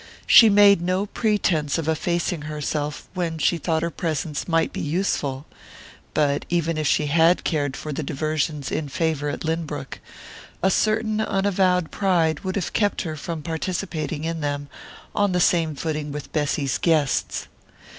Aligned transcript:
She 0.25 0.49
made 0.49 0.81
no 0.81 1.05
pretense 1.05 1.77
of 1.77 1.87
effacing 1.87 2.41
herself 2.49 3.07
when 3.13 3.37
she 3.37 3.59
thought 3.59 3.83
her 3.83 3.91
presence 3.91 4.47
might 4.47 4.73
be 4.73 4.81
useful 4.81 5.45
but, 6.15 6.43
even 6.49 6.75
if 6.79 6.87
she 6.87 7.05
had 7.05 7.43
cared 7.43 7.77
for 7.77 7.93
the 7.93 8.01
diversions 8.01 8.71
in 8.71 8.89
favour 8.89 9.29
at 9.29 9.43
Lynbrook, 9.45 9.99
a 10.63 10.71
certain 10.71 11.21
unavowed 11.21 11.91
pride 11.91 12.39
would 12.39 12.55
have 12.55 12.73
kept 12.73 13.03
her 13.03 13.15
from 13.15 13.43
participating 13.43 14.23
in 14.23 14.41
them 14.41 14.69
on 15.13 15.33
the 15.33 15.39
same 15.39 15.75
footing 15.75 16.11
with 16.11 16.33
Bessy's 16.33 16.79
guests. 16.79 17.47